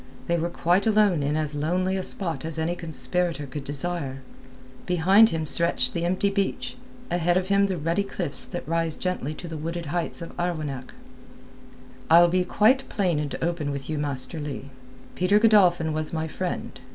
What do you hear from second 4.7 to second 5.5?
Behind him